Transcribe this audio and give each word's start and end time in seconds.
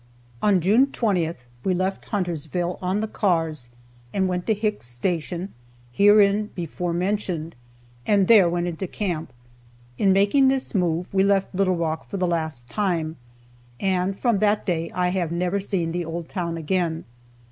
On 0.41 0.59
June 0.61 0.87
20th 0.87 1.41
we 1.63 1.75
left 1.75 2.05
Huntersville 2.05 2.79
on 2.81 3.01
the 3.01 3.07
cars 3.07 3.69
and 4.11 4.27
went 4.27 4.47
to 4.47 4.55
Hicks' 4.55 4.87
Station, 4.87 5.53
hereinbefore 5.91 6.91
mentioned, 6.91 7.53
and 8.07 8.27
there 8.27 8.49
went 8.49 8.65
into 8.65 8.87
camp. 8.87 9.31
In 9.99 10.11
making 10.11 10.47
this 10.47 10.73
move, 10.73 11.13
we 11.13 11.23
left 11.23 11.53
Little 11.53 11.75
Rock 11.75 12.09
for 12.09 12.17
the 12.17 12.25
last 12.25 12.67
time, 12.67 13.17
and 13.79 14.17
from 14.17 14.39
that 14.39 14.65
day 14.65 14.89
I 14.95 15.09
have 15.09 15.31
never 15.31 15.59
seen 15.59 15.91
the 15.91 16.03
old 16.03 16.27
town 16.29 16.57
again. 16.57 17.05